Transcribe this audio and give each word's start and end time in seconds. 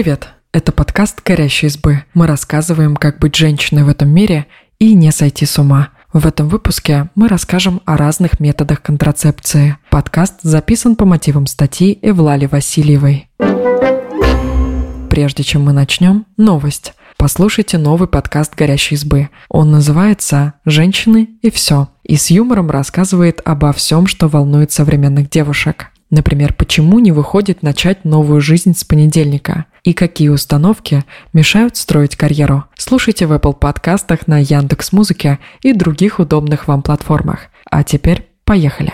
Привет! 0.00 0.28
Это 0.54 0.72
подкаст 0.72 1.20
«Горящие 1.22 1.68
избы». 1.68 2.04
Мы 2.14 2.26
рассказываем, 2.26 2.96
как 2.96 3.18
быть 3.18 3.34
женщиной 3.34 3.84
в 3.84 3.88
этом 3.90 4.08
мире 4.08 4.46
и 4.78 4.94
не 4.94 5.12
сойти 5.12 5.44
с 5.44 5.58
ума. 5.58 5.90
В 6.10 6.26
этом 6.26 6.48
выпуске 6.48 7.10
мы 7.14 7.28
расскажем 7.28 7.82
о 7.84 7.98
разных 7.98 8.40
методах 8.40 8.80
контрацепции. 8.80 9.76
Подкаст 9.90 10.36
записан 10.40 10.96
по 10.96 11.04
мотивам 11.04 11.46
статьи 11.46 11.98
Эвлали 12.00 12.46
Васильевой. 12.46 13.28
Прежде 15.10 15.42
чем 15.42 15.64
мы 15.64 15.74
начнем, 15.74 16.24
новость. 16.38 16.94
Послушайте 17.18 17.76
новый 17.76 18.08
подкаст 18.08 18.54
«Горящей 18.54 18.94
избы». 18.94 19.28
Он 19.50 19.70
называется 19.70 20.54
«Женщины 20.64 21.28
и 21.42 21.50
все» 21.50 21.90
и 22.04 22.16
с 22.16 22.30
юмором 22.30 22.70
рассказывает 22.70 23.42
обо 23.44 23.74
всем, 23.74 24.06
что 24.06 24.28
волнует 24.28 24.72
современных 24.72 25.28
девушек. 25.28 25.90
Например, 26.10 26.52
почему 26.52 26.98
не 26.98 27.12
выходит 27.12 27.62
начать 27.62 28.04
новую 28.04 28.40
жизнь 28.40 28.74
с 28.76 28.82
понедельника? 28.82 29.66
И 29.84 29.92
какие 29.92 30.28
установки 30.28 31.04
мешают 31.32 31.76
строить 31.76 32.16
карьеру? 32.16 32.64
Слушайте 32.76 33.26
в 33.26 33.32
Apple 33.32 33.54
подкастах 33.54 34.26
на 34.26 34.38
Яндекс 34.38 34.92
Музыке 34.92 35.38
и 35.62 35.72
других 35.72 36.18
удобных 36.18 36.66
вам 36.66 36.82
платформах. 36.82 37.46
А 37.70 37.84
теперь 37.84 38.26
поехали. 38.44 38.92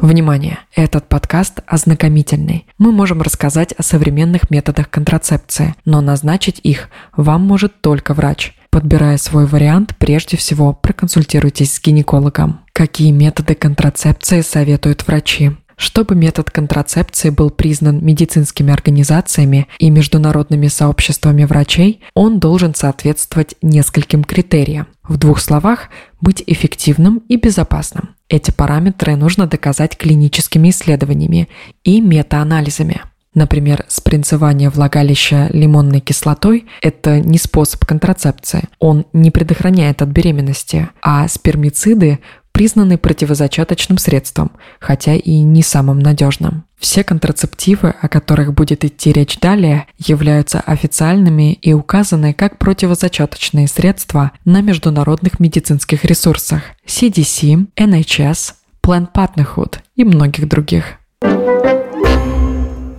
Внимание! 0.00 0.58
Этот 0.74 1.08
подкаст 1.08 1.60
ознакомительный. 1.66 2.66
Мы 2.78 2.92
можем 2.92 3.20
рассказать 3.20 3.72
о 3.72 3.82
современных 3.82 4.50
методах 4.50 4.88
контрацепции, 4.88 5.74
но 5.84 6.00
назначить 6.00 6.60
их 6.62 6.88
вам 7.14 7.42
может 7.42 7.82
только 7.82 8.14
врач. 8.14 8.54
Подбирая 8.70 9.18
свой 9.18 9.46
вариант, 9.46 9.96
прежде 9.98 10.36
всего 10.36 10.72
проконсультируйтесь 10.72 11.74
с 11.74 11.80
гинекологом. 11.80 12.60
Какие 12.76 13.10
методы 13.10 13.54
контрацепции 13.54 14.42
советуют 14.42 15.06
врачи? 15.06 15.52
Чтобы 15.78 16.14
метод 16.14 16.50
контрацепции 16.50 17.30
был 17.30 17.48
признан 17.48 18.04
медицинскими 18.04 18.70
организациями 18.70 19.66
и 19.78 19.88
международными 19.88 20.66
сообществами 20.66 21.44
врачей, 21.44 22.02
он 22.12 22.38
должен 22.38 22.74
соответствовать 22.74 23.54
нескольким 23.62 24.24
критериям. 24.24 24.88
В 25.08 25.16
двух 25.16 25.40
словах, 25.40 25.88
быть 26.20 26.44
эффективным 26.46 27.22
и 27.28 27.36
безопасным. 27.36 28.10
Эти 28.28 28.50
параметры 28.50 29.16
нужно 29.16 29.46
доказать 29.46 29.96
клиническими 29.96 30.68
исследованиями 30.68 31.48
и 31.82 32.02
метаанализами. 32.02 33.00
Например, 33.36 33.84
спринцевание 33.88 34.70
влагалища 34.70 35.50
лимонной 35.52 36.00
кислотой– 36.00 36.64
это 36.80 37.20
не 37.20 37.36
способ 37.36 37.84
контрацепции. 37.84 38.64
Он 38.78 39.04
не 39.12 39.30
предохраняет 39.30 40.00
от 40.00 40.08
беременности, 40.08 40.88
а 41.02 41.28
спермициды 41.28 42.18
признаны 42.56 42.96
противозачаточным 42.96 43.98
средством, 43.98 44.50
хотя 44.80 45.14
и 45.14 45.40
не 45.40 45.62
самым 45.62 45.98
надежным. 45.98 46.64
Все 46.78 47.04
контрацептивы, 47.04 47.90
о 48.00 48.08
которых 48.08 48.54
будет 48.54 48.82
идти 48.82 49.12
речь 49.12 49.38
далее, 49.38 49.86
являются 49.98 50.60
официальными 50.60 51.52
и 51.52 51.74
указаны 51.74 52.32
как 52.32 52.56
противозачаточные 52.56 53.68
средства 53.68 54.32
на 54.46 54.62
международных 54.62 55.38
медицинских 55.38 56.06
ресурсах 56.06 56.62
CDC, 56.86 57.66
NHS, 57.76 58.54
Planned 58.82 59.08
Parenthood 59.12 59.80
и 59.94 60.04
многих 60.04 60.48
других. 60.48 60.94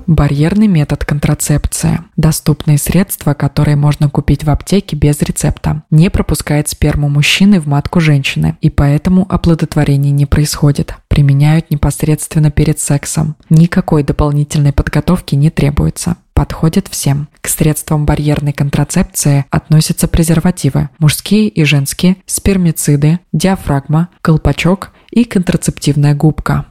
Барьерный 0.08 0.68
метод 0.68 1.04
контрацепции. 1.04 2.00
Доступные 2.16 2.78
средства, 2.78 3.34
которые 3.34 3.76
можно 3.76 4.10
купить 4.10 4.46
в 4.46 4.50
аптеке 4.50 4.96
без 4.96 5.22
рецепта. 5.22 5.84
Не 5.92 6.10
пропускает 6.10 6.70
сперму 6.70 7.10
мужчины 7.10 7.60
в 7.60 7.68
матку 7.68 8.00
женщины, 8.00 8.58
и 8.62 8.70
поэтому 8.70 9.26
оплодотворение 9.30 10.14
не 10.14 10.26
происходит. 10.26 10.96
Применяют 11.10 11.72
непосредственно 11.72 12.52
перед 12.52 12.80
сексом. 12.80 13.36
Никакой 13.50 14.04
дополнительной 14.04 14.72
подготовки 14.72 15.36
не 15.36 15.50
требуется 15.50 16.16
подходит 16.34 16.88
всем. 16.88 17.30
К 17.42 17.48
средствам 17.48 18.06
барьерной 18.06 18.54
контрацепции 18.54 19.46
относятся 19.50 20.08
презервативы, 20.08 20.90
мужские 21.00 21.48
и 21.48 21.64
женские, 21.64 22.18
спермициды, 22.28 23.20
диафрагма, 23.34 24.10
колпачок 24.22 24.92
и 25.10 25.24
контрацептивная 25.24 26.14
губка. 26.14 26.68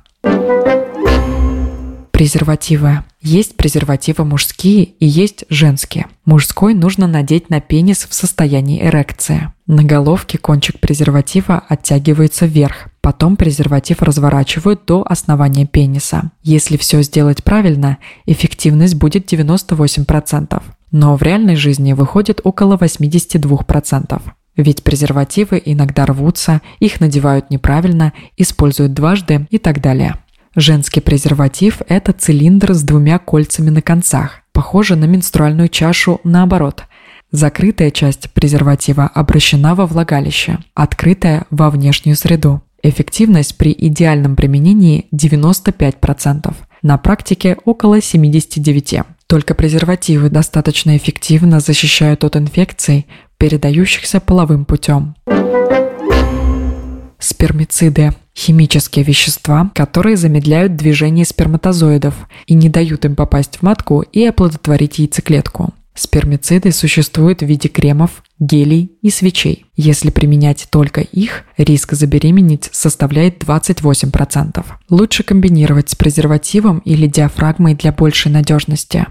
Презервативы. 2.16 3.02
Есть 3.20 3.58
презервативы 3.58 4.24
мужские 4.24 4.84
и 4.84 5.04
есть 5.04 5.44
женские. 5.50 6.06
Мужской 6.24 6.72
нужно 6.72 7.06
надеть 7.06 7.50
на 7.50 7.60
пенис 7.60 8.06
в 8.08 8.14
состоянии 8.14 8.82
эрекции. 8.82 9.52
На 9.66 9.84
головке 9.84 10.38
кончик 10.38 10.80
презерватива 10.80 11.62
оттягивается 11.68 12.46
вверх. 12.46 12.88
Потом 13.02 13.36
презерватив 13.36 14.00
разворачивают 14.00 14.86
до 14.86 15.04
основания 15.06 15.66
пениса. 15.66 16.30
Если 16.42 16.78
все 16.78 17.02
сделать 17.02 17.44
правильно, 17.44 17.98
эффективность 18.24 18.94
будет 18.94 19.30
98%. 19.30 20.62
Но 20.92 21.16
в 21.16 21.22
реальной 21.22 21.56
жизни 21.56 21.92
выходит 21.92 22.40
около 22.44 22.78
82%. 22.78 24.22
Ведь 24.56 24.82
презервативы 24.82 25.60
иногда 25.62 26.06
рвутся, 26.06 26.62
их 26.78 26.98
надевают 27.00 27.50
неправильно, 27.50 28.14
используют 28.38 28.94
дважды 28.94 29.46
и 29.50 29.58
так 29.58 29.82
далее. 29.82 30.16
Женский 30.58 31.00
презерватив– 31.00 31.82
это 31.88 32.14
цилиндр 32.14 32.72
с 32.72 32.82
двумя 32.82 33.18
кольцами 33.18 33.68
на 33.68 33.82
концах, 33.82 34.40
похоже 34.52 34.96
на 34.96 35.04
менструальную 35.04 35.68
чашу 35.68 36.18
наоборот. 36.24 36.84
Закрытая 37.30 37.90
часть 37.90 38.30
презерватива 38.30 39.04
обращена 39.06 39.74
во 39.74 39.84
влагалище, 39.84 40.58
открытая– 40.72 41.44
во 41.50 41.68
внешнюю 41.68 42.16
среду. 42.16 42.62
Эффективность 42.82 43.58
при 43.58 43.70
идеальном 43.78 44.34
применении 44.34 45.08
95%, 45.12 46.54
на 46.80 46.96
практике 46.96 47.58
около 47.66 47.98
79%. 47.98 49.04
Только 49.26 49.54
презервативы 49.54 50.30
достаточно 50.30 50.96
эффективно 50.96 51.60
защищают 51.60 52.24
от 52.24 52.36
инфекций, 52.36 53.06
передающихся 53.36 54.20
половым 54.20 54.64
путем. 54.64 55.16
Спермициды– 57.18 58.14
химические 58.36 59.04
вещества, 59.04 59.70
которые 59.74 60.16
замедляют 60.16 60.76
движение 60.76 61.24
сперматозоидов 61.24 62.14
и 62.46 62.54
не 62.54 62.68
дают 62.68 63.04
им 63.04 63.16
попасть 63.16 63.56
в 63.56 63.62
матку 63.62 64.02
и 64.02 64.24
оплодотворить 64.24 64.98
яйцеклетку. 64.98 65.72
Спермициды 65.96 66.72
существуют 66.72 67.40
в 67.40 67.46
виде 67.46 67.70
кремов, 67.70 68.22
гелей 68.38 68.92
и 69.00 69.08
свечей. 69.08 69.64
Если 69.76 70.10
применять 70.10 70.68
только 70.70 71.00
их, 71.00 71.44
риск 71.56 71.94
забеременеть 71.94 72.68
составляет 72.70 73.42
28%. 73.42 74.62
Лучше 74.90 75.22
комбинировать 75.22 75.88
с 75.88 75.94
презервативом 75.94 76.80
или 76.80 77.06
диафрагмой 77.06 77.74
для 77.74 77.92
большей 77.92 78.30
надежности. 78.30 79.06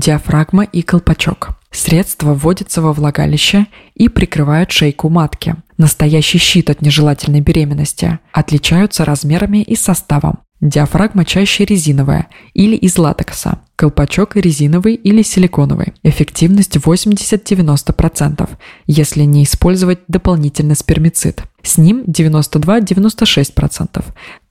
Диафрагма 0.00 0.64
и 0.64 0.80
колпачок. 0.80 1.50
Средства 1.70 2.32
вводятся 2.32 2.80
во 2.80 2.94
влагалище 2.94 3.66
и 3.94 4.08
прикрывают 4.08 4.70
шейку 4.70 5.10
матки. 5.10 5.56
Настоящий 5.76 6.38
щит 6.38 6.70
от 6.70 6.80
нежелательной 6.80 7.42
беременности. 7.42 8.18
Отличаются 8.32 9.04
размерами 9.04 9.58
и 9.58 9.76
составом. 9.76 10.38
Диафрагма 10.62 11.26
чаще 11.26 11.66
резиновая 11.66 12.28
или 12.54 12.76
из 12.76 12.96
латекса. 12.96 13.60
Колпачок 13.76 14.36
резиновый 14.36 14.94
или 14.94 15.20
силиконовый. 15.20 15.92
Эффективность 16.02 16.76
80-90%, 16.76 18.48
если 18.86 19.24
не 19.24 19.44
использовать 19.44 19.98
дополнительно 20.08 20.76
спермицид. 20.76 21.42
С 21.62 21.76
ним 21.76 22.04
92-96%. 22.06 24.02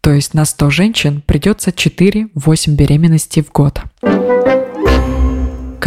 То 0.02 0.12
есть 0.12 0.36
на 0.36 0.46
100 0.46 0.70
женщин 0.70 1.24
придется 1.26 1.72
4-8 1.72 2.76
беременностей 2.76 3.42
в 3.42 3.52
год. 3.52 3.82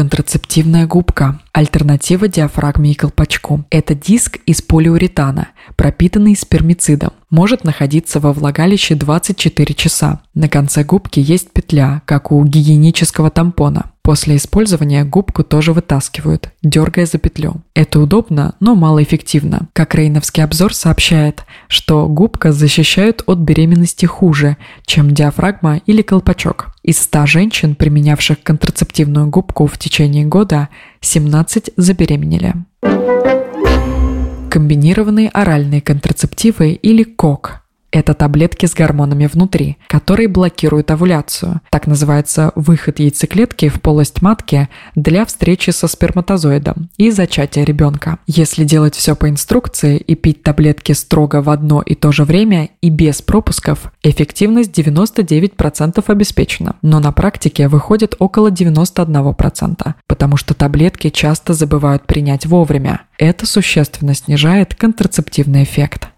Контрацептивная 0.03 0.89
губка– 0.89 1.39
альтернатива 1.53 2.27
диафрагме 2.27 2.91
и 2.91 2.95
колпачку. 2.95 3.65
Это 3.71 3.95
диск 3.95 4.39
из 4.47 4.61
полиуретана, 4.61 5.51
пропитанный 5.77 6.35
спермицидом. 6.35 7.13
Может 7.31 7.63
находиться 7.63 8.19
во 8.19 8.33
влагалище 8.33 8.97
24 8.97 9.75
часа. 9.77 10.21
На 10.35 10.49
конце 10.49 10.83
губки 10.83 11.21
есть 11.21 11.53
петля, 11.53 12.03
как 12.05 12.33
у 12.33 12.45
гигиенического 12.45 13.31
тампона. 13.31 13.93
После 14.03 14.35
использования 14.35 15.05
губку 15.05 15.45
тоже 15.45 15.73
вытаскивают, 15.73 16.51
дергая 16.65 17.07
за 17.07 17.19
петлю. 17.19 17.63
Это 17.73 18.01
удобно, 18.01 18.57
но 18.59 18.75
малоэффективно. 18.75 19.69
Как 19.73 19.95
Рейновский 19.95 20.43
обзор 20.43 20.75
сообщает, 20.75 21.45
что 21.69 22.09
губка 22.09 22.51
защищает 22.51 23.23
от 23.27 23.39
беременности 23.39 24.05
хуже, 24.05 24.57
чем 24.85 25.13
диафрагма 25.13 25.77
или 25.87 26.03
колпачок. 26.03 26.72
Из 26.83 26.99
100 26.99 27.27
женщин, 27.27 27.75
применявших 27.77 28.43
контрацептивную 28.43 29.29
губку 29.29 29.67
в 29.67 29.79
течение 29.79 30.25
года, 30.25 30.69
17 31.01 31.71
забеременели. 31.77 32.55
Комбинированные 34.51 35.29
оральные 35.29 35.81
контрацептивы 35.81 36.73
или 36.73 37.05
КОК 37.05 37.62
Это 37.93 38.15
таблетки 38.15 38.65
с 38.65 38.75
гормонами 38.75 39.27
внутри, 39.27 39.77
которые 39.87 40.27
блокируют 40.27 40.91
овуляцию. 40.91 41.61
Так 41.71 41.87
называется 41.87 42.51
выход 42.55 42.99
яйцеклетки 42.99 43.69
в 43.69 43.83
полость 43.83 44.23
матки 44.23 44.71
для 44.95 45.27
встречи 45.27 45.71
со 45.71 45.87
сперматозоидом 45.87 46.89
и 46.97 47.11
зачатия 47.11 47.65
ребенка. 47.65 48.19
Если 48.27 48.65
делать 48.65 48.95
все 48.95 49.15
по 49.15 49.29
инструкции 49.29 49.99
и 49.99 50.15
пить 50.15 50.43
таблетки 50.43 50.93
строго 50.93 51.43
в 51.43 51.51
одно 51.51 51.83
и 51.83 51.95
то 51.95 52.13
же 52.13 52.25
время 52.25 52.71
и 52.81 52.89
без 52.89 53.21
пропусков, 53.21 53.93
эффективность 54.03 54.77
99% 54.77 56.03
обеспечена. 56.07 56.77
Но 56.81 56.99
на 56.99 57.13
практике 57.13 57.69
выходит 57.69 58.15
около 58.19 58.51
91%, 58.51 59.95
потому 60.07 60.39
что 60.39 60.55
таблетки 60.55 61.11
часто 61.11 61.53
забывают 61.53 62.07
принять 62.07 62.47
вовремя. 62.47 63.03
Это 63.19 63.47
существенно 63.47 64.15
снижает 64.15 64.75
контрацептивный 64.75 65.65
эффект. 65.65 66.09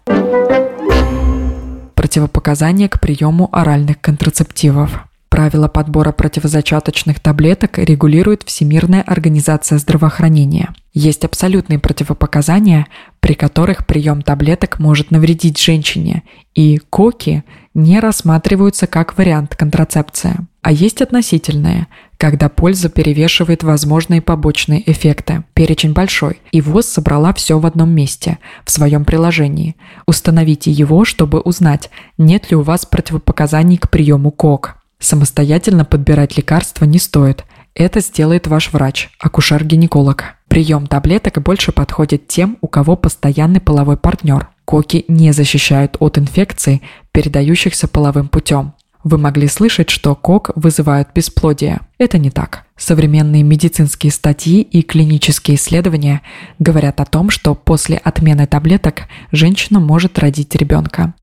Противопоказания 2.15 2.87
к 2.87 3.01
приему 3.01 3.49
оральных 3.51 3.99
контрацептивов. 3.99 5.05
Правила 5.35 5.67
подбора 5.67 6.13
противозачаточных 6.13 7.19
таблеток 7.19 7.77
регулирует 7.77 8.43
Всемирная 8.43 9.01
организация 9.01 9.77
здравоохранения. 9.79 10.73
Есть 10.93 11.25
абсолютные 11.25 11.77
противопоказания, 11.77 12.87
при 13.19 13.33
которых 13.33 13.85
прием 13.85 14.21
таблеток 14.21 14.79
может 14.79 15.11
навредить 15.11 15.59
женщине, 15.59 16.23
и 16.53 16.77
КОКи 16.89 17.43
не 17.73 17.99
рассматриваются 17.99 18.87
как 18.87 19.17
вариант 19.17 19.57
контрацепции. 19.57 20.37
А 20.61 20.71
есть 20.71 21.01
относительные, 21.01 21.87
когда 22.15 22.47
польза 22.47 22.87
перевешивает 22.87 23.61
возможные 23.61 24.21
побочные 24.21 24.89
эффекты. 24.89 25.43
Перечень 25.53 25.91
большой, 25.91 26.39
и 26.53 26.61
ВОЗ 26.61 26.85
собрала 26.85 27.33
все 27.33 27.59
в 27.59 27.65
одном 27.65 27.89
месте, 27.89 28.37
в 28.63 28.71
своем 28.71 29.03
приложении. 29.03 29.75
Установите 30.07 30.71
его, 30.71 31.03
чтобы 31.03 31.41
узнать, 31.41 31.89
нет 32.17 32.51
ли 32.51 32.55
у 32.55 32.61
вас 32.61 32.85
противопоказаний 32.85 33.75
к 33.75 33.89
приему 33.89 34.31
КОК. 34.31 34.77
Самостоятельно 35.05 35.85
подбирать 35.85 36.35
лекарства 36.35 36.85
не 36.85 36.97
стоит. 36.97 37.45
Это 37.75 37.99
сделает 37.99 38.47
ваш 38.47 38.73
врач, 38.73 39.11
акушер-гинеколог. 39.19 40.23
Прием 40.47 40.87
таблеток 40.87 41.43
больше 41.43 41.71
подходит 41.71 42.27
тем, 42.27 42.57
у 42.61 42.67
кого 42.67 42.95
постоянный 42.95 43.61
половой 43.61 43.97
партнер. 43.97 44.49
Коки 44.65 45.05
не 45.07 45.31
защищают 45.31 45.95
от 45.99 46.17
инфекций, 46.17 46.81
передающихся 47.11 47.87
половым 47.87 48.29
путем. 48.29 48.73
Вы 49.03 49.19
могли 49.19 49.47
слышать, 49.47 49.91
что 49.91 50.15
кок 50.15 50.49
вызывает 50.55 51.09
бесплодие. 51.13 51.81
Это 51.99 52.17
не 52.17 52.31
так. 52.31 52.65
Современные 52.75 53.43
медицинские 53.43 54.11
статьи 54.11 54.63
и 54.63 54.81
клинические 54.81 55.57
исследования 55.57 56.23
говорят 56.57 56.99
о 56.99 57.05
том, 57.05 57.29
что 57.29 57.53
после 57.53 57.97
отмены 57.97 58.47
таблеток 58.47 59.03
женщина 59.31 59.79
может 59.79 60.17
родить 60.17 60.55
ребенка. 60.55 61.13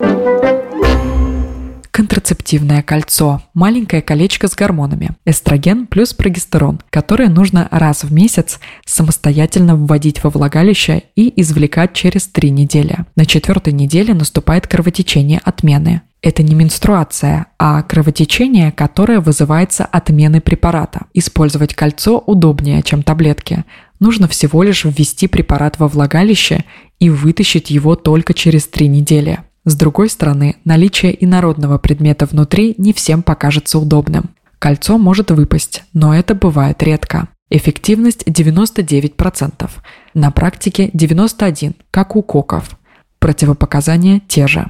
Контрацептивное 1.92 2.82
кольцо– 2.82 3.42
маленькое 3.54 4.00
колечко 4.00 4.48
с 4.48 4.54
гормонами, 4.54 5.10
эстроген 5.26 5.86
плюс 5.86 6.14
прогестерон, 6.14 6.80
которое 6.88 7.28
нужно 7.28 7.68
раз 7.70 8.02
в 8.02 8.10
месяц 8.10 8.60
самостоятельно 8.86 9.76
вводить 9.76 10.24
во 10.24 10.30
влагалище 10.30 11.02
и 11.16 11.30
извлекать 11.38 11.92
через 11.92 12.28
три 12.28 12.48
недели. 12.48 13.04
На 13.14 13.26
четвертой 13.26 13.74
неделе 13.74 14.14
наступает 14.14 14.66
кровотечение 14.66 15.42
отмены. 15.44 16.00
Это 16.22 16.42
не 16.42 16.54
менструация, 16.54 17.48
а 17.58 17.82
кровотечение, 17.82 18.72
которое 18.72 19.20
вызывается 19.20 19.84
отменой 19.84 20.40
препарата. 20.40 21.08
Использовать 21.12 21.74
кольцо 21.74 22.16
удобнее, 22.18 22.82
чем 22.82 23.02
таблетки. 23.02 23.64
Нужно 24.00 24.28
всего 24.28 24.62
лишь 24.62 24.86
ввести 24.86 25.26
препарат 25.26 25.78
во 25.78 25.88
влагалище 25.88 26.64
и 26.98 27.10
вытащить 27.10 27.70
его 27.70 27.96
только 27.96 28.32
через 28.32 28.66
три 28.66 28.88
недели. 28.88 29.40
С 29.64 29.76
другой 29.76 30.08
стороны, 30.08 30.56
наличие 30.64 31.24
инородного 31.24 31.78
предмета 31.78 32.26
внутри 32.26 32.74
не 32.78 32.92
всем 32.92 33.22
покажется 33.22 33.78
удобным. 33.78 34.30
Кольцо 34.58 34.98
может 34.98 35.30
выпасть, 35.30 35.84
но 35.92 36.14
это 36.14 36.34
бывает 36.34 36.82
редко. 36.82 37.28
Эффективность 37.48 38.24
99%, 38.26 39.70
на 40.14 40.30
практике 40.32 40.88
91%, 40.88 41.74
как 41.92 42.16
у 42.16 42.22
коков. 42.22 42.76
Противопоказания 43.20 44.20
те 44.26 44.48
же. 44.48 44.68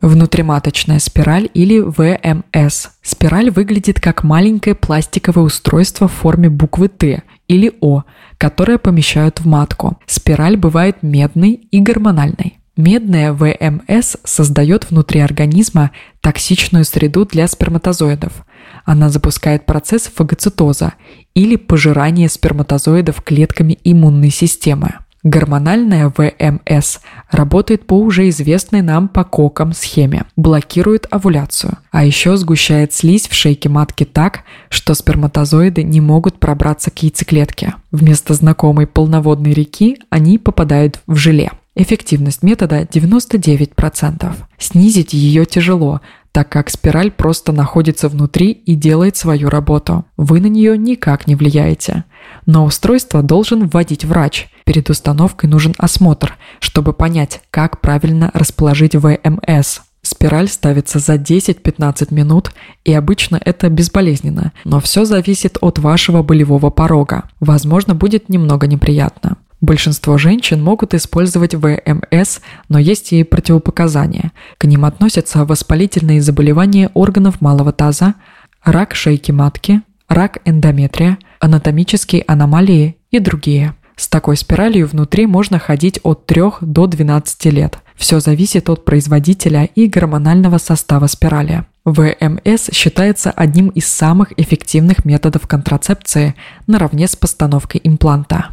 Внутриматочная 0.00 1.00
спираль 1.00 1.50
или 1.54 1.80
ВМС. 1.80 2.90
Спираль 3.02 3.50
выглядит 3.50 4.00
как 4.00 4.22
маленькое 4.22 4.76
пластиковое 4.76 5.44
устройство 5.44 6.06
в 6.06 6.12
форме 6.12 6.48
буквы 6.48 6.88
Т 6.88 7.24
или 7.48 7.72
О, 7.80 8.04
которое 8.38 8.78
помещают 8.78 9.40
в 9.40 9.46
матку. 9.46 9.98
Спираль 10.06 10.56
бывает 10.56 11.02
медной 11.02 11.54
и 11.70 11.80
гормональной. 11.80 12.58
Медная 12.78 13.32
ВМС 13.32 14.16
создает 14.22 14.88
внутри 14.88 15.18
организма 15.18 15.90
токсичную 16.20 16.84
среду 16.84 17.24
для 17.24 17.48
сперматозоидов. 17.48 18.46
Она 18.84 19.08
запускает 19.08 19.66
процесс 19.66 20.02
фагоцитоза 20.02 20.92
или 21.34 21.56
пожирания 21.56 22.28
сперматозоидов 22.28 23.20
клетками 23.22 23.76
иммунной 23.82 24.30
системы. 24.30 24.94
Гормональная 25.24 26.12
ВМС 26.16 27.00
работает 27.32 27.84
по 27.84 27.98
уже 27.98 28.28
известной 28.28 28.82
нам 28.82 29.08
по 29.08 29.24
кокам 29.24 29.72
схеме, 29.72 30.26
блокирует 30.36 31.08
овуляцию, 31.10 31.78
а 31.90 32.04
еще 32.04 32.36
сгущает 32.36 32.92
слизь 32.92 33.26
в 33.26 33.34
шейке 33.34 33.68
матки 33.68 34.04
так, 34.04 34.44
что 34.68 34.94
сперматозоиды 34.94 35.82
не 35.82 36.00
могут 36.00 36.38
пробраться 36.38 36.92
к 36.92 37.02
яйцеклетке. 37.02 37.74
Вместо 37.90 38.34
знакомой 38.34 38.86
полноводной 38.86 39.52
реки 39.52 39.98
они 40.10 40.38
попадают 40.38 41.00
в 41.08 41.16
желе. 41.16 41.50
Эффективность 41.80 42.42
метода 42.42 42.82
99%. 42.82 44.34
Снизить 44.58 45.12
ее 45.12 45.46
тяжело, 45.46 46.00
так 46.32 46.48
как 46.48 46.70
спираль 46.70 47.12
просто 47.12 47.52
находится 47.52 48.08
внутри 48.08 48.50
и 48.50 48.74
делает 48.74 49.16
свою 49.16 49.48
работу. 49.48 50.04
Вы 50.16 50.40
на 50.40 50.48
нее 50.48 50.76
никак 50.76 51.28
не 51.28 51.36
влияете. 51.36 52.02
Но 52.46 52.64
устройство 52.64 53.22
должен 53.22 53.68
вводить 53.68 54.04
врач. 54.04 54.48
Перед 54.64 54.90
установкой 54.90 55.48
нужен 55.48 55.72
осмотр, 55.78 56.36
чтобы 56.58 56.92
понять, 56.92 57.42
как 57.52 57.80
правильно 57.80 58.32
расположить 58.34 58.96
ВМС. 58.96 59.82
Спираль 60.02 60.48
ставится 60.48 60.98
за 60.98 61.14
10-15 61.14 62.12
минут, 62.12 62.50
и 62.84 62.92
обычно 62.92 63.40
это 63.44 63.68
безболезненно, 63.68 64.52
но 64.64 64.80
все 64.80 65.04
зависит 65.04 65.58
от 65.60 65.78
вашего 65.78 66.24
болевого 66.24 66.70
порога. 66.70 67.30
Возможно, 67.38 67.94
будет 67.94 68.28
немного 68.28 68.66
неприятно. 68.66 69.36
Большинство 69.60 70.18
женщин 70.18 70.62
могут 70.62 70.94
использовать 70.94 71.54
ВМС, 71.54 72.40
но 72.68 72.78
есть 72.78 73.12
и 73.12 73.24
противопоказания. 73.24 74.32
К 74.56 74.64
ним 74.64 74.84
относятся 74.84 75.44
воспалительные 75.44 76.22
заболевания 76.22 76.90
органов 76.94 77.40
малого 77.40 77.72
таза, 77.72 78.14
рак 78.62 78.94
шейки 78.94 79.32
матки, 79.32 79.82
рак 80.08 80.38
эндометрия, 80.44 81.18
анатомические 81.40 82.22
аномалии 82.28 82.98
и 83.10 83.18
другие. 83.18 83.74
С 83.96 84.06
такой 84.06 84.36
спиралью 84.36 84.86
внутри 84.86 85.26
можно 85.26 85.58
ходить 85.58 85.98
от 86.04 86.24
3 86.26 86.42
до 86.60 86.86
12 86.86 87.44
лет. 87.46 87.78
Все 87.98 88.20
зависит 88.20 88.70
от 88.70 88.84
производителя 88.84 89.64
и 89.64 89.88
гормонального 89.88 90.58
состава 90.58 91.08
спирали. 91.08 91.64
ВМС 91.84 92.70
считается 92.72 93.30
одним 93.32 93.68
из 93.68 93.88
самых 93.88 94.32
эффективных 94.38 95.04
методов 95.04 95.48
контрацепции 95.48 96.34
наравне 96.66 97.08
с 97.08 97.16
постановкой 97.16 97.80
импланта. 97.82 98.50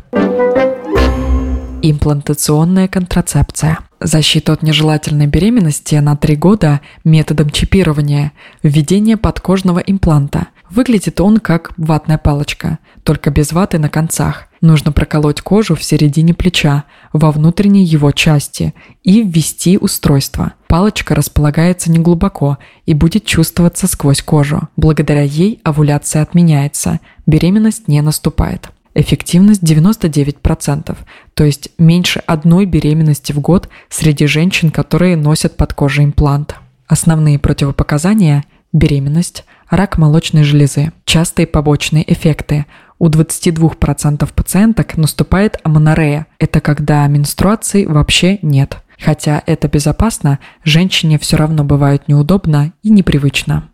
Имплантационная 1.83 2.87
контрацепция. 2.87 3.77
Защита 3.99 4.53
от 4.53 4.63
нежелательной 4.63 5.27
беременности 5.27 5.95
на 5.95 6.15
3 6.15 6.35
года 6.37 6.81
методом 7.03 7.51
чипирования. 7.51 8.31
Введение 8.63 9.17
подкожного 9.17 9.79
импланта. 9.79 10.47
Выглядит 10.71 11.21
он 11.21 11.37
как 11.37 11.71
ватная 11.77 12.17
палочка, 12.17 12.79
только 13.05 13.29
без 13.29 13.53
ваты 13.53 13.77
на 13.77 13.87
концах. 13.87 14.47
Нужно 14.61 14.91
проколоть 14.91 15.39
кожу 15.39 15.75
в 15.75 15.83
середине 15.83 16.33
плеча, 16.33 16.85
во 17.13 17.31
внутренней 17.31 17.85
его 17.85 18.11
части 18.11 18.73
и 19.03 19.21
ввести 19.21 19.77
устройство. 19.77 20.53
Палочка 20.67 21.13
располагается 21.13 21.91
неглубоко 21.91 22.57
и 22.87 22.95
будет 22.95 23.23
чувствоваться 23.23 23.87
сквозь 23.87 24.23
кожу. 24.23 24.67
Благодаря 24.75 25.21
ей 25.21 25.61
овуляция 25.63 26.23
отменяется, 26.23 26.99
беременность 27.27 27.87
не 27.87 28.01
наступает. 28.01 28.71
Эффективность 28.95 29.61
99%, 29.61 30.97
то 31.35 31.43
есть 31.43 31.69
меньше 31.77 32.23
одной 32.25 32.65
беременности 32.65 33.33
в 33.33 33.39
год 33.39 33.69
среди 33.89 34.25
женщин, 34.25 34.71
которые 34.71 35.15
носят 35.15 35.57
под 35.57 35.73
кожей 35.73 36.05
имплант. 36.05 36.55
Основные 36.87 37.37
противопоказания– 37.37 38.45
беременность, 38.73 39.45
рак 39.69 39.97
молочной 39.97 40.43
железы, 40.43 40.91
частые 41.05 41.47
побочные 41.47 42.11
эффекты. 42.11 42.65
У 42.99 43.09
22% 43.09 44.29
пациенток 44.33 44.97
наступает 44.97 45.59
амонорея. 45.63 46.27
Это 46.39 46.61
когда 46.61 47.05
менструации 47.07 47.85
вообще 47.85 48.39
нет. 48.41 48.77
Хотя 48.97 49.43
это 49.45 49.67
безопасно, 49.67 50.39
женщине 50.63 51.19
все 51.19 51.37
равно 51.37 51.63
бывает 51.63 52.07
неудобно 52.07 52.71
и 52.81 52.89
непривычно. 52.89 53.69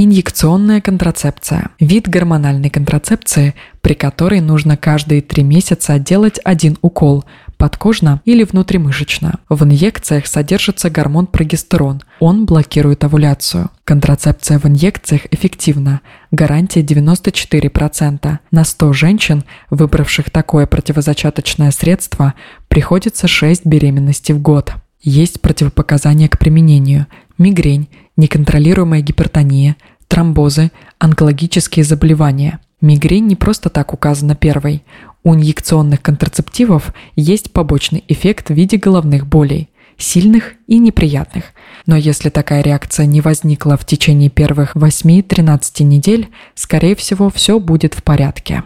Инъекционная 0.00 0.80
контрацепция– 0.80 1.70
вид 1.80 2.08
гормональной 2.08 2.70
контрацепции, 2.70 3.56
при 3.80 3.94
которой 3.94 4.40
нужно 4.40 4.76
каждые 4.76 5.22
три 5.22 5.42
месяца 5.42 5.98
делать 5.98 6.38
один 6.44 6.78
укол, 6.82 7.24
подкожно 7.58 8.22
или 8.24 8.44
внутримышечно. 8.44 9.40
В 9.48 9.64
инъекциях 9.64 10.26
содержится 10.26 10.88
гормон 10.88 11.26
прогестерон. 11.26 12.02
Он 12.20 12.46
блокирует 12.46 13.04
овуляцию. 13.04 13.70
Контрацепция 13.84 14.58
в 14.58 14.64
инъекциях 14.66 15.22
эффективна. 15.30 16.00
Гарантия 16.30 16.82
94%. 16.82 18.38
На 18.50 18.64
100 18.64 18.92
женщин, 18.92 19.44
выбравших 19.68 20.30
такое 20.30 20.66
противозачаточное 20.66 21.72
средство, 21.72 22.34
приходится 22.68 23.28
6 23.28 23.66
беременностей 23.66 24.34
в 24.34 24.40
год. 24.40 24.72
Есть 25.02 25.40
противопоказания 25.40 26.28
к 26.28 26.38
применению. 26.38 27.06
Мигрень, 27.36 27.88
неконтролируемая 28.16 29.00
гипертония, 29.00 29.76
тромбозы, 30.08 30.70
онкологические 30.98 31.84
заболевания. 31.84 32.60
Мигрень 32.80 33.26
не 33.26 33.36
просто 33.36 33.70
так 33.70 33.92
указана 33.92 34.34
первой. 34.34 34.82
У 35.28 35.34
инъекционных 35.34 36.00
контрацептивов 36.00 36.94
есть 37.14 37.52
побочный 37.52 38.02
эффект 38.08 38.48
в 38.48 38.54
виде 38.54 38.78
головных 38.78 39.26
болей, 39.26 39.68
сильных 39.98 40.54
и 40.66 40.78
неприятных. 40.78 41.44
Но 41.84 41.96
если 41.96 42.30
такая 42.30 42.62
реакция 42.62 43.04
не 43.04 43.20
возникла 43.20 43.76
в 43.76 43.84
течение 43.84 44.30
первых 44.30 44.74
8-13 44.74 45.82
недель, 45.82 46.28
скорее 46.54 46.96
всего, 46.96 47.28
все 47.28 47.60
будет 47.60 47.92
в 47.92 48.02
порядке. 48.02 48.62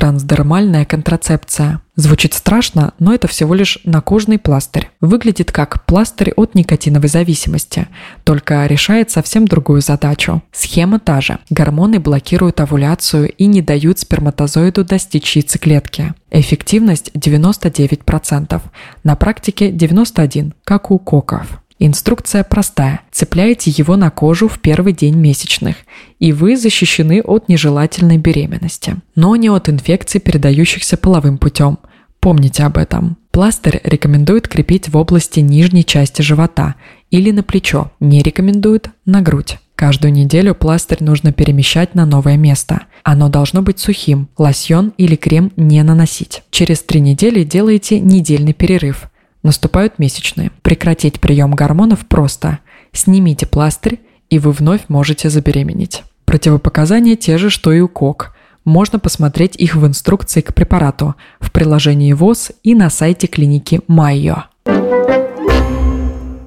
Трансдермальная 0.00 0.86
контрацепция. 0.86 1.82
Звучит 1.94 2.32
страшно, 2.32 2.94
но 2.98 3.12
это 3.12 3.28
всего 3.28 3.52
лишь 3.52 3.80
накожный 3.84 4.38
пластырь. 4.38 4.90
Выглядит 5.02 5.52
как 5.52 5.84
пластырь 5.84 6.32
от 6.36 6.54
никотиновой 6.54 7.10
зависимости, 7.10 7.86
только 8.24 8.64
решает 8.64 9.10
совсем 9.10 9.46
другую 9.46 9.82
задачу. 9.82 10.42
Схема 10.52 11.00
та 11.00 11.20
же. 11.20 11.38
Гормоны 11.50 12.00
блокируют 12.00 12.62
овуляцию 12.62 13.30
и 13.30 13.44
не 13.44 13.60
дают 13.60 13.98
сперматозоиду 13.98 14.86
достичь 14.86 15.36
яйцеклетки. 15.36 16.14
Эффективность 16.30 17.10
99%, 17.14 18.62
на 19.04 19.16
практике 19.16 19.70
91%, 19.70 20.54
как 20.64 20.90
у 20.90 20.98
коков. 20.98 21.60
Инструкция 21.82 22.44
простая. 22.44 23.00
Цепляете 23.10 23.70
его 23.70 23.96
на 23.96 24.10
кожу 24.10 24.48
в 24.48 24.58
первый 24.60 24.92
день 24.92 25.16
месячных, 25.16 25.76
и 26.18 26.30
вы 26.30 26.58
защищены 26.58 27.22
от 27.22 27.48
нежелательной 27.48 28.18
беременности, 28.18 28.96
но 29.14 29.34
не 29.34 29.48
от 29.48 29.70
инфекций, 29.70 30.20
передающихся 30.20 30.98
половым 30.98 31.38
путем. 31.38 31.78
Помните 32.20 32.64
об 32.64 32.76
этом. 32.76 33.16
Пластырь 33.30 33.80
рекомендуют 33.82 34.46
крепить 34.46 34.90
в 34.90 34.96
области 34.98 35.40
нижней 35.40 35.82
части 35.82 36.20
живота 36.20 36.74
или 37.10 37.30
на 37.30 37.42
плечо, 37.42 37.90
не 37.98 38.20
рекомендуют 38.20 38.90
на 39.06 39.22
грудь. 39.22 39.56
Каждую 39.74 40.12
неделю 40.12 40.54
пластырь 40.54 41.02
нужно 41.02 41.32
перемещать 41.32 41.94
на 41.94 42.04
новое 42.04 42.36
место. 42.36 42.82
Оно 43.02 43.30
должно 43.30 43.62
быть 43.62 43.78
сухим, 43.78 44.28
лосьон 44.36 44.92
или 44.98 45.16
крем 45.16 45.50
не 45.56 45.82
наносить. 45.82 46.42
Через 46.50 46.82
три 46.82 47.00
недели 47.00 47.42
делаете 47.42 47.98
недельный 47.98 48.52
перерыв. 48.52 49.09
Наступают 49.42 49.98
месячные. 49.98 50.50
Прекратить 50.62 51.20
прием 51.20 51.52
гормонов 51.52 52.06
просто. 52.06 52.58
Снимите 52.92 53.46
пластырь, 53.46 54.00
и 54.28 54.38
вы 54.38 54.52
вновь 54.52 54.82
можете 54.88 55.30
забеременеть. 55.30 56.04
Противопоказания 56.26 57.16
те 57.16 57.38
же, 57.38 57.50
что 57.50 57.72
и 57.72 57.80
у 57.80 57.88
КОК. 57.88 58.36
Можно 58.64 58.98
посмотреть 58.98 59.56
их 59.56 59.74
в 59.74 59.86
инструкции 59.86 60.42
к 60.42 60.54
препарату, 60.54 61.14
в 61.40 61.50
приложении 61.50 62.12
ВОЗ 62.12 62.52
и 62.62 62.74
на 62.74 62.90
сайте 62.90 63.26
клиники 63.26 63.80
Майо. 63.88 64.44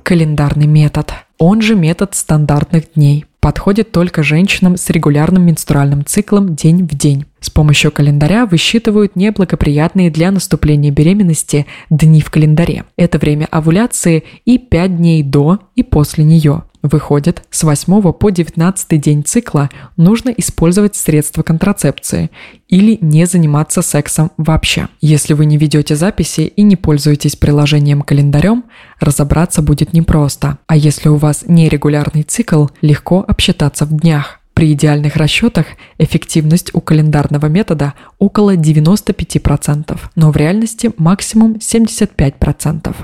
Календарный 0.03 0.67
метод. 0.67 1.13
Он 1.39 1.62
же 1.62 1.75
метод 1.75 2.13
стандартных 2.13 2.93
дней. 2.93 3.25
Подходит 3.39 3.91
только 3.91 4.21
женщинам 4.21 4.77
с 4.77 4.89
регулярным 4.89 5.43
менструальным 5.45 6.05
циклом 6.05 6.55
день 6.55 6.85
в 6.85 6.95
день. 6.95 7.25
С 7.43 7.50
помощью 7.50 7.91
календаря 7.91 8.45
высчитывают 8.45 9.17
неблагоприятные 9.17 10.09
для 10.09 10.31
наступления 10.31 10.91
беременности 10.91 11.65
дни 11.89 12.21
в 12.21 12.31
календаре. 12.31 12.85
Это 12.95 13.17
время 13.17 13.50
овуляции 13.51 14.23
и 14.45 14.57
5 14.57 14.95
дней 14.95 15.23
до 15.23 15.59
и 15.75 15.83
после 15.83 16.23
нее. 16.23 16.63
Выходит, 16.81 17.43
с 17.50 17.63
8 17.63 18.13
по 18.13 18.29
19 18.29 19.01
день 19.01 19.25
цикла 19.25 19.69
нужно 19.97 20.29
использовать 20.29 20.95
средства 20.95 21.43
контрацепции 21.43 22.31
или 22.69 22.97
не 23.01 23.25
заниматься 23.25 23.81
сексом 23.81 24.31
вообще. 24.38 24.88
Если 25.01 25.33
вы 25.33 25.45
не 25.45 25.57
ведете 25.57 25.97
записи 25.97 26.41
и 26.41 26.62
не 26.62 26.77
пользуетесь 26.77 27.35
приложением-календарем, 27.35 28.63
разобраться 29.01 29.62
будет 29.62 29.91
непросто. 29.91 30.59
А 30.67 30.77
если 30.77 31.09
у 31.09 31.17
вас 31.17 31.43
нерегулярный 31.45 32.23
цикл, 32.23 32.67
легко 32.81 33.25
обсчитаться 33.27 33.85
в 33.85 33.89
днях. 33.89 34.39
При 34.53 34.74
идеальных 34.74 35.15
расчетах 35.15 35.65
эффективность 35.98 36.72
у 36.74 36.81
календарного 36.81 37.48
метода 37.48 37.93
около 38.19 38.55
95%, 38.55 40.00
но 40.15 40.31
в 40.31 40.38
реальности 40.38 40.91
максимум 40.98 41.53
75%. 41.53 42.95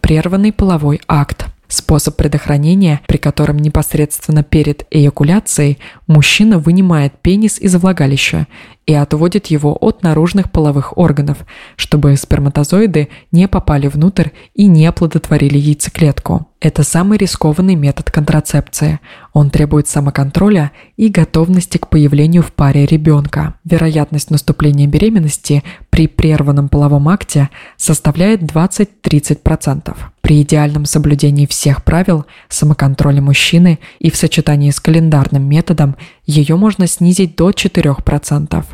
Прерванный 0.00 0.52
половой 0.52 1.00
акт– 1.08 1.46
Способ 1.74 2.16
предохранения, 2.16 3.00
при 3.08 3.16
котором 3.16 3.58
непосредственно 3.58 4.44
перед 4.44 4.86
эякуляцией 4.90 5.78
мужчина 6.06 6.58
вынимает 6.58 7.14
пенис 7.20 7.58
из 7.58 7.74
влагалища 7.74 8.46
и 8.86 8.94
отводит 8.94 9.46
его 9.46 9.76
от 9.80 10.02
наружных 10.02 10.50
половых 10.50 10.96
органов, 10.98 11.38
чтобы 11.76 12.16
сперматозоиды 12.16 13.08
не 13.32 13.48
попали 13.48 13.86
внутрь 13.86 14.28
и 14.54 14.66
не 14.66 14.86
оплодотворили 14.86 15.58
яйцеклетку. 15.58 16.48
Это 16.64 16.82
самый 16.82 17.18
рискованный 17.18 17.74
метод 17.74 18.10
контрацепции. 18.10 19.00
Он 19.34 19.50
требует 19.50 19.86
самоконтроля 19.86 20.72
и 20.96 21.08
готовности 21.08 21.76
к 21.76 21.88
появлению 21.88 22.42
в 22.42 22.54
паре 22.54 22.86
ребенка. 22.86 23.56
Вероятность 23.64 24.30
наступления 24.30 24.86
беременности 24.86 25.62
при 25.90 26.06
прерванном 26.06 26.70
половом 26.70 27.10
акте 27.10 27.50
составляет 27.76 28.40
20-30%. 28.44 29.94
При 30.22 30.40
идеальном 30.40 30.86
соблюдении 30.86 31.44
всех 31.44 31.84
правил, 31.84 32.24
самоконтроля 32.48 33.20
мужчины 33.20 33.78
и 33.98 34.10
в 34.10 34.16
сочетании 34.16 34.70
с 34.70 34.80
календарным 34.80 35.46
методом 35.46 35.96
ее 36.24 36.56
можно 36.56 36.86
снизить 36.86 37.36
до 37.36 37.50
4%. 37.50 38.64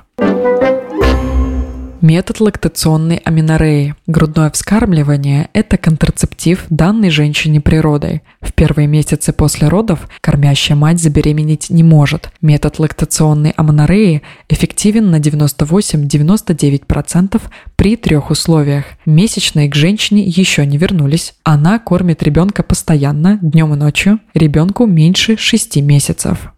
Метод 2.11 2.41
лактационной 2.41 3.19
аминореи. 3.19 3.95
Грудное 4.07 4.51
вскармливание– 4.51 5.51
это 5.53 5.77
контрацептив, 5.77 6.65
данный 6.71 7.11
женщине 7.11 7.61
природой. 7.61 8.23
В 8.41 8.55
первые 8.55 8.89
месяцы 8.89 9.35
после 9.35 9.69
родов 9.69 10.09
кормящая 10.23 10.77
мать 10.77 10.99
забеременеть 10.99 11.69
не 11.71 11.83
может. 11.83 12.31
Метод 12.41 12.79
лактационной 12.79 13.51
аминореи 13.51 14.23
эффективен 14.49 15.11
на 15.11 15.21
98-99% 15.21 17.43
при 17.77 17.97
трех 17.97 18.31
условиях. 18.31 18.87
Месячные 19.05 19.69
к 19.69 19.75
женщине 19.75 20.25
еще 20.25 20.65
не 20.65 20.79
вернулись. 20.79 21.35
Она 21.45 21.79
кормит 21.79 22.23
ребенка 22.23 22.63
постоянно, 22.63 23.39
днем 23.43 23.75
и 23.75 23.77
ночью. 23.77 24.21
Ребенку 24.33 24.87
меньше 24.87 25.37
6 25.37 25.77
месяцев. 25.83 26.51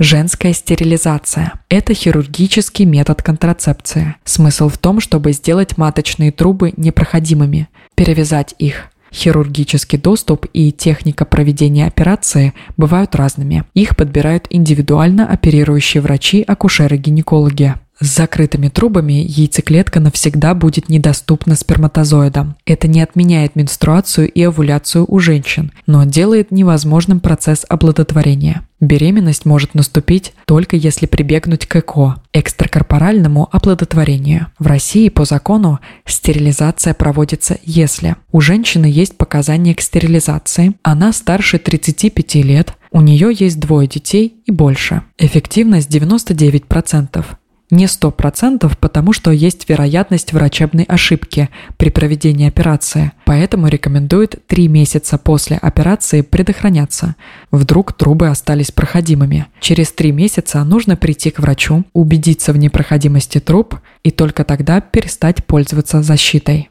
Женская 0.00 0.52
стерилизация– 0.52 1.52
это 1.68 1.94
хирургический 1.94 2.84
метод 2.84 3.22
контрацепции. 3.22 4.16
Смысл 4.24 4.68
в 4.68 4.76
том, 4.76 4.98
чтобы 4.98 5.32
сделать 5.32 5.78
маточные 5.78 6.32
трубы 6.32 6.72
непроходимыми, 6.76 7.68
перевязать 7.94 8.56
их. 8.58 8.90
Хирургический 9.12 9.96
доступ 9.96 10.46
и 10.52 10.72
техника 10.72 11.24
проведения 11.24 11.86
операции 11.86 12.54
бывают 12.76 13.14
разными. 13.14 13.62
Их 13.74 13.96
подбирают 13.96 14.48
индивидуально 14.50 15.28
оперирующие 15.28 16.00
врачи-акушеры-гинекологи. 16.02 17.74
С 18.00 18.16
закрытыми 18.16 18.68
трубами 18.68 19.24
яйцеклетка 19.24 20.00
навсегда 20.00 20.54
будет 20.54 20.88
недоступна 20.88 21.54
сперматозоидам. 21.54 22.56
Это 22.66 22.88
не 22.88 23.00
отменяет 23.00 23.54
менструацию 23.54 24.28
и 24.28 24.42
овуляцию 24.42 25.04
у 25.06 25.20
женщин, 25.20 25.70
но 25.86 26.02
делает 26.02 26.50
невозможным 26.50 27.20
процесс 27.20 27.64
оплодотворения. 27.68 28.62
Беременность 28.84 29.46
может 29.46 29.74
наступить 29.74 30.34
только 30.44 30.76
если 30.76 31.06
прибегнуть 31.06 31.64
к 31.64 31.76
ЭКО– 31.76 32.16
экстракорпоральному 32.34 33.48
оплодотворению. 33.50 34.48
В 34.58 34.66
России 34.66 35.08
по 35.08 35.24
закону 35.24 35.80
стерилизация 36.04 36.92
проводится 36.92 37.58
если 37.64 38.16
у 38.30 38.42
женщины 38.42 38.84
есть 38.84 39.16
показания 39.16 39.74
к 39.74 39.80
стерилизации, 39.80 40.74
она 40.82 41.12
старше 41.12 41.58
35 41.58 42.34
лет, 42.36 42.74
у 42.90 43.00
нее 43.00 43.32
есть 43.32 43.58
двое 43.58 43.88
детей 43.88 44.42
и 44.44 44.50
больше. 44.50 45.02
Эффективность 45.16 45.88
99%. 45.88 47.24
Не 47.70 47.86
100%, 47.86 48.76
потому 48.78 49.12
что 49.12 49.30
есть 49.30 49.68
вероятность 49.68 50.32
врачебной 50.32 50.84
ошибки 50.84 51.48
при 51.76 51.88
проведении 51.88 52.46
операции, 52.46 53.12
поэтому 53.24 53.68
рекомендуют 53.68 54.36
3 54.46 54.68
месяца 54.68 55.16
после 55.18 55.56
операции 55.56 56.20
предохраняться. 56.20 57.16
Вдруг 57.50 57.94
трубы 57.94 58.28
остались 58.28 58.70
проходимыми. 58.70 59.46
Через 59.60 59.92
3 59.92 60.12
месяца 60.12 60.62
нужно 60.62 60.96
прийти 60.96 61.30
к 61.30 61.38
врачу, 61.38 61.84
убедиться 61.94 62.52
в 62.52 62.58
непроходимости 62.58 63.40
труб 63.40 63.76
и 64.02 64.10
только 64.10 64.44
тогда 64.44 64.80
перестать 64.80 65.44
пользоваться 65.44 66.02
защитой. 66.02 66.68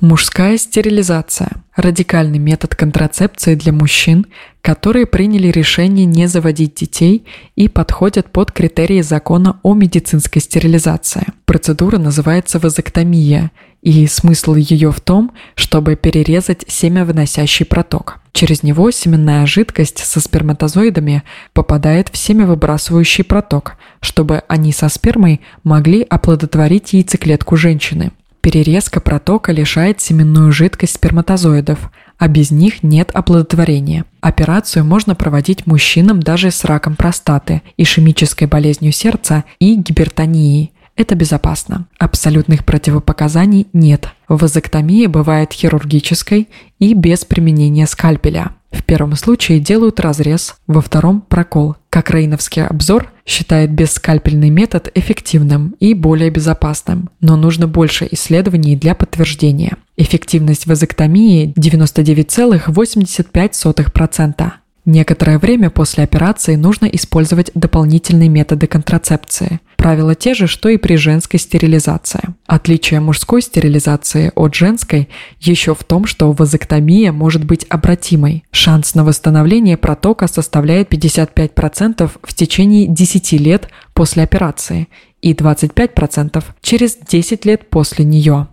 Мужская 0.00 0.58
стерилизация– 0.58 1.50
радикальный 1.76 2.38
метод 2.38 2.74
контрацепции 2.74 3.54
для 3.54 3.72
мужчин, 3.72 4.26
которые 4.60 5.06
приняли 5.06 5.48
решение 5.48 6.04
не 6.04 6.26
заводить 6.26 6.74
детей 6.74 7.24
и 7.54 7.68
подходят 7.68 8.30
под 8.30 8.52
критерии 8.52 9.00
закона 9.00 9.58
о 9.62 9.72
медицинской 9.72 10.42
стерилизации. 10.42 11.24
Процедура 11.46 11.96
называется 11.96 12.58
вазоктомия, 12.58 13.52
и 13.80 14.06
смысл 14.06 14.54
ее 14.54 14.92
в 14.92 15.00
том, 15.00 15.32
чтобы 15.54 15.96
перерезать 15.96 16.64
семявыносящий 16.68 17.64
проток. 17.64 18.18
Через 18.32 18.62
него 18.62 18.90
семенная 18.90 19.46
жидкость 19.46 20.04
со 20.04 20.20
сперматозоидами 20.20 21.22
попадает 21.54 22.10
в 22.10 22.18
семявыбрасывающий 22.18 23.24
проток, 23.24 23.76
чтобы 24.00 24.42
они 24.48 24.72
со 24.72 24.90
спермой 24.90 25.40
могли 25.62 26.02
оплодотворить 26.02 26.92
яйцеклетку 26.92 27.56
женщины. 27.56 28.12
Перерезка 28.46 29.00
протока 29.00 29.50
лишает 29.50 30.00
семенную 30.00 30.52
жидкость 30.52 30.94
сперматозоидов, 30.94 31.90
а 32.16 32.28
без 32.28 32.52
них 32.52 32.84
нет 32.84 33.10
оплодотворения. 33.12 34.04
Операцию 34.20 34.84
можно 34.84 35.16
проводить 35.16 35.66
мужчинам 35.66 36.20
даже 36.20 36.52
с 36.52 36.64
раком 36.64 36.94
простаты, 36.94 37.62
ишемической 37.76 38.46
болезнью 38.46 38.92
сердца 38.92 39.42
и 39.58 39.74
гипертонией. 39.74 40.70
Это 40.94 41.16
безопасно. 41.16 41.88
Абсолютных 41.98 42.64
противопоказаний 42.64 43.66
нет. 43.72 44.10
Вазоктомия 44.28 45.08
бывает 45.08 45.52
хирургической 45.52 46.48
и 46.78 46.94
без 46.94 47.24
применения 47.24 47.88
скальпеля. 47.88 48.52
В 48.70 48.82
первом 48.82 49.14
случае 49.16 49.60
делают 49.60 50.00
разрез, 50.00 50.56
во 50.66 50.80
втором– 50.80 51.20
прокол. 51.28 51.76
Как 51.90 52.10
Рейновский 52.10 52.64
обзор 52.64 53.12
считает 53.24 53.70
бесскальпельный 53.72 54.50
метод 54.50 54.90
эффективным 54.94 55.74
и 55.80 55.94
более 55.94 56.30
безопасным, 56.30 57.08
но 57.20 57.36
нужно 57.36 57.66
больше 57.66 58.06
исследований 58.10 58.76
для 58.76 58.94
подтверждения. 58.94 59.78
Эффективность 59.96 60.66
вазоктомии 60.66 61.54
99,85%. 61.56 64.52
Некоторое 64.86 65.40
время 65.40 65.68
после 65.68 66.04
операции 66.04 66.54
нужно 66.54 66.86
использовать 66.86 67.50
дополнительные 67.54 68.28
методы 68.28 68.68
контрацепции. 68.68 69.58
Правила 69.76 70.14
те 70.14 70.32
же, 70.32 70.46
что 70.46 70.68
и 70.68 70.76
при 70.76 70.94
женской 70.94 71.40
стерилизации. 71.40 72.20
Отличие 72.46 73.00
мужской 73.00 73.42
стерилизации 73.42 74.30
от 74.36 74.54
женской 74.54 75.08
еще 75.40 75.74
в 75.74 75.82
том, 75.82 76.06
что 76.06 76.30
вазоктомия 76.30 77.10
может 77.10 77.44
быть 77.44 77.66
обратимой. 77.68 78.44
Шанс 78.52 78.94
на 78.94 79.04
восстановление 79.04 79.76
протока 79.76 80.28
составляет 80.28 80.92
55% 80.92 82.08
в 82.22 82.34
течение 82.34 82.86
10 82.86 83.32
лет 83.32 83.68
после 83.92 84.22
операции 84.22 84.86
и 85.20 85.32
25% 85.32 86.44
через 86.62 86.96
10 86.96 87.44
лет 87.44 87.68
после 87.70 88.04
нее. 88.04 88.46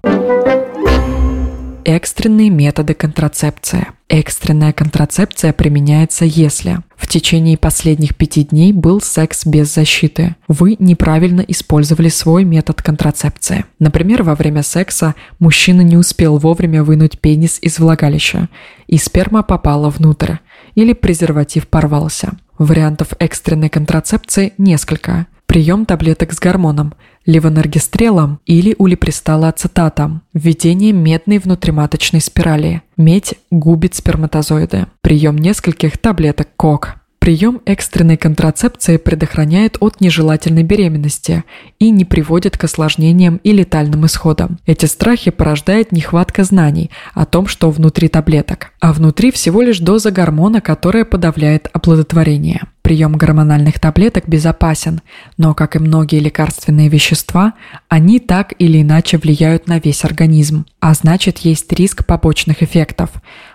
Экстренные 1.86 2.50
методы 2.50 2.94
контрацепции. 2.94 3.88
Экстренная 4.08 4.72
контрацепция 4.72 5.52
применяется, 5.52 6.24
если 6.24 6.78
в 6.96 7.08
течение 7.08 7.58
последних 7.58 8.16
пяти 8.16 8.46
дней 8.46 8.72
был 8.72 9.02
секс 9.02 9.46
без 9.46 9.74
защиты. 9.74 10.38
Вы 10.48 10.78
неправильно 10.80 11.42
использовали 11.42 12.08
свой 12.08 12.46
метод 12.46 12.82
контрацепции. 12.82 13.66
Например, 13.80 14.24
во 14.24 14.36
время 14.36 14.63
секса 14.63 15.16
мужчина 15.40 15.82
не 15.82 15.98
успел 15.98 16.38
вовремя 16.38 16.84
вынуть 16.84 17.20
пенис 17.20 17.60
из 17.62 17.80
влагалища, 17.80 18.48
и 18.88 18.98
сперма 18.98 19.44
попала 19.44 19.90
внутрь, 19.90 20.36
или 20.75 20.94
презерватив 20.94 21.68
порвался. 21.68 22.38
Вариантов 22.58 23.10
экстренной 23.20 23.68
контрацепции 23.68 24.54
несколько. 24.58 25.28
Прием 25.48 25.86
таблеток 25.86 26.32
с 26.32 26.40
гормоном– 26.40 26.94
левоноргестрелом 27.25 28.39
или 28.46 28.75
улипристалоацетатом, 28.77 30.22
введение 30.34 30.92
медной 30.92 31.39
внутриматочной 31.39 32.22
спирали. 32.22 32.82
Медь 32.98 33.36
губит 33.51 33.96
сперматозоиды. 33.96 34.88
Прием 35.01 35.38
нескольких 35.38 35.98
таблеток 35.98 36.50
КОК. 36.56 36.96
Прием 37.24 37.62
экстренной 37.65 38.18
контрацепции 38.18 38.98
предохраняет 38.98 39.77
от 39.80 40.01
нежелательной 40.01 40.63
беременности 40.63 41.46
и 41.80 41.89
не 41.89 42.03
приводит 42.03 42.58
к 42.58 42.65
осложнениям 42.65 43.38
и 43.38 43.53
летальным 43.53 44.06
исходам. 44.06 44.60
Эти 44.65 44.88
страхи 44.88 45.32
порождает 45.32 45.94
нехватка 45.94 46.44
знаний 46.44 46.92
о 47.13 47.25
том, 47.25 47.48
что 47.48 47.72
внутри 47.72 48.10
таблеток, 48.10 48.72
а 48.82 48.92
внутри 48.92 49.32
всего 49.32 49.62
лишь 49.62 49.80
доза 49.80 50.12
гормона, 50.12 50.60
которая 50.60 51.06
подавляет 51.06 51.70
оплодотворение. 51.72 52.63
Прием 52.82 53.13
гормональных 53.13 53.80
таблеток 53.80 54.27
безопасен, 54.27 55.00
но, 55.38 55.53
как 55.53 55.77
и 55.77 55.80
многие 55.80 56.20
лекарственные 56.20 56.89
вещества, 56.89 57.53
они 57.88 58.20
так 58.20 58.53
или 58.60 58.82
иначе 58.82 59.18
влияют 59.18 59.70
на 59.70 59.80
весь 59.80 60.03
организм, 60.03 60.65
а 60.82 60.93
значит 60.93 61.38
есть 61.38 61.71
риск 61.71 62.06
побочных 62.06 62.62
эффектов. 62.62 63.12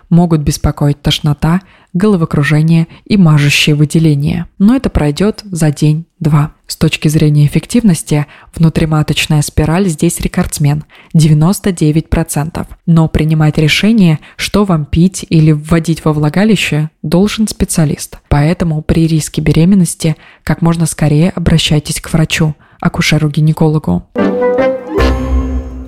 Могут 0.09 0.41
беспокоить 0.41 1.01
тошнота, 1.01 1.61
головокружение 1.93 2.87
и 3.05 3.17
мажущие 3.17 3.75
выделения. 3.75 4.47
Но 4.57 4.75
это 4.75 4.89
пройдет 4.89 5.41
за 5.43 5.71
день-два. 5.71 6.53
С 6.67 6.75
точки 6.77 7.07
зрения 7.07 7.45
эффективности, 7.45 8.27
внутриматочная 8.55 9.41
спираль 9.41 9.87
здесь 9.87 10.19
рекордсмен– 10.19 10.83
99%. 11.15 12.67
Но 12.85 13.07
принимать 13.07 13.57
решение, 13.57 14.19
что 14.35 14.65
вам 14.65 14.85
пить 14.85 15.25
или 15.29 15.51
вводить 15.51 16.05
во 16.05 16.13
влагалище, 16.13 16.89
должен 17.01 17.47
специалист. 17.47 18.19
Поэтому 18.29 18.81
при 18.81 19.07
риске 19.07 19.41
беременности 19.41 20.15
как 20.43 20.61
можно 20.61 20.85
скорее 20.85 21.29
обращайтесь 21.31 22.01
к 22.01 22.11
врачу, 22.13 22.55
акушеру-гинекологу. 22.81 24.03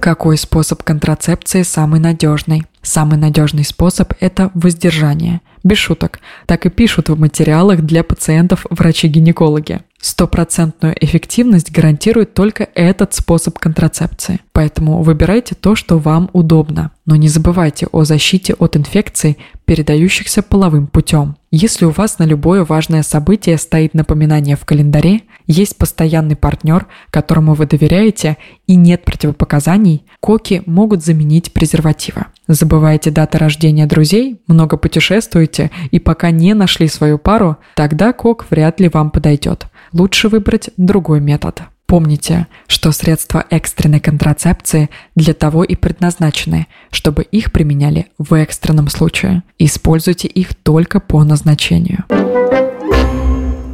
Какой 0.01 0.35
способ 0.35 0.81
контрацепции 0.81 1.61
самый 1.61 1.99
надежный? 1.99 2.63
Самый 2.81 3.19
надежный 3.19 3.63
способ– 3.63 4.13
это 4.19 4.49
воздержание. 4.55 5.41
Без 5.63 5.77
шуток. 5.77 6.21
Так 6.47 6.65
и 6.65 6.69
пишут 6.71 7.09
в 7.09 7.19
материалах 7.19 7.81
для 7.81 8.03
пациентов 8.03 8.65
врачи-гинекологи. 8.71 9.81
Стопроцентную 10.01 10.95
эффективность 10.99 11.71
гарантирует 11.71 12.33
только 12.33 12.67
этот 12.73 13.13
способ 13.13 13.59
контрацепции. 13.59 14.39
Поэтому 14.51 15.03
выбирайте 15.03 15.53
то, 15.53 15.75
что 15.75 15.99
вам 15.99 16.29
удобно. 16.33 16.91
Но 17.05 17.15
не 17.15 17.27
забывайте 17.27 17.87
о 17.91 18.03
защите 18.03 18.55
от 18.55 18.75
инфекций, 18.75 19.37
передающихся 19.65 20.41
половым 20.41 20.87
путем. 20.87 21.35
Если 21.51 21.85
у 21.85 21.91
вас 21.91 22.17
на 22.17 22.23
любое 22.23 22.63
важное 22.63 23.03
событие 23.03 23.57
стоит 23.57 23.93
напоминание 23.93 24.55
в 24.55 24.65
календаре, 24.65 25.21
есть 25.47 25.77
постоянный 25.77 26.35
партнер, 26.35 26.87
которому 27.09 27.53
вы 27.53 27.67
доверяете 27.67 28.37
и 28.67 28.75
нет 28.75 29.03
противопоказаний, 29.05 30.05
коки 30.19 30.63
могут 30.65 31.03
заменить 31.03 31.51
презервативы. 31.53 32.25
Забывайте 32.47 33.11
даты 33.11 33.37
рождения 33.37 33.85
друзей, 33.85 34.41
много 34.47 34.77
путешествуете 34.77 35.71
и 35.91 35.99
пока 35.99 36.31
не 36.31 36.53
нашли 36.53 36.87
свою 36.87 37.17
пару, 37.17 37.57
тогда 37.75 38.13
кок 38.13 38.47
вряд 38.49 38.79
ли 38.79 38.89
вам 38.89 39.11
подойдет 39.11 39.67
лучше 39.93 40.30
выбрать 40.30 40.69
другой 40.77 41.19
метод. 41.19 41.63
Помните, 41.86 42.47
что 42.67 42.93
средства 42.93 43.45
экстренной 43.49 43.99
контрацепции 43.99 44.89
для 45.15 45.34
того 45.34 45.65
и 45.65 45.75
предназначены, 45.75 46.67
чтобы 46.89 47.23
их 47.23 47.51
применяли 47.51 48.08
в 48.17 48.34
экстренном 48.34 48.88
случае. 48.88 49.43
Используйте 49.60 50.30
их 50.30 50.56
только 50.56 51.01
по 51.01 51.23
назначению. 51.25 52.06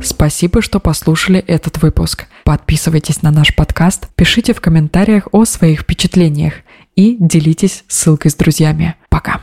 Спасибо, 0.01 0.61
что 0.63 0.79
послушали 0.79 1.39
этот 1.39 1.81
выпуск. 1.81 2.25
Подписывайтесь 2.43 3.21
на 3.21 3.29
наш 3.29 3.55
подкаст, 3.55 4.07
пишите 4.15 4.53
в 4.53 4.61
комментариях 4.61 5.27
о 5.31 5.45
своих 5.45 5.81
впечатлениях 5.81 6.53
и 6.95 7.17
делитесь 7.19 7.83
ссылкой 7.87 8.31
с 8.31 8.35
друзьями. 8.35 8.95
Пока! 9.09 9.41